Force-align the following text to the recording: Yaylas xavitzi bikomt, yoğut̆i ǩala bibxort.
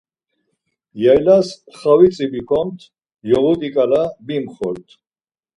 Yaylas 1.03 1.47
xavitzi 1.79 2.25
bikomt, 2.33 2.79
yoğut̆i 3.29 3.69
ǩala 3.75 4.03
bibxort. 4.25 4.87